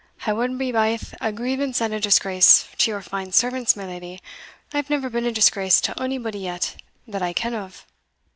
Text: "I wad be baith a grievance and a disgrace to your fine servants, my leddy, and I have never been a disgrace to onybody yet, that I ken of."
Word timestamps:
"I 0.25 0.33
wad 0.33 0.57
be 0.57 0.71
baith 0.71 1.13
a 1.21 1.31
grievance 1.31 1.79
and 1.79 1.93
a 1.93 1.99
disgrace 1.99 2.67
to 2.75 2.89
your 2.89 3.03
fine 3.03 3.33
servants, 3.33 3.75
my 3.75 3.85
leddy, 3.85 4.13
and 4.13 4.19
I 4.73 4.77
have 4.77 4.89
never 4.89 5.11
been 5.11 5.27
a 5.27 5.31
disgrace 5.31 5.79
to 5.81 5.99
onybody 6.01 6.39
yet, 6.39 6.75
that 7.07 7.21
I 7.21 7.33
ken 7.33 7.53
of." 7.53 7.85